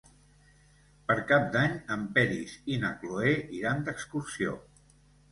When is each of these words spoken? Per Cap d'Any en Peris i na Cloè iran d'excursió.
Per 1.09 1.17
Cap 1.31 1.43
d'Any 1.55 1.75
en 1.95 2.07
Peris 2.15 2.55
i 2.75 2.79
na 2.85 2.91
Cloè 3.03 3.33
iran 3.59 3.85
d'excursió. 3.91 4.55